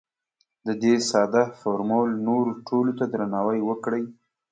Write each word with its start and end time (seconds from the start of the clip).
د 0.67 0.69
دې 0.83 0.93
ساده 1.09 1.43
فورمول 1.59 2.09
نورو 2.27 2.51
ټولو 2.67 2.91
ته 2.99 3.05
درناوی 3.13 3.59
وکړئ. 3.69 4.03